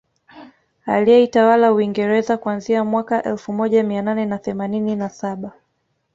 [0.85, 5.51] Aliyeitawala Uingereza kuanzia mwaka elfu moja Mia nane na themanini na saba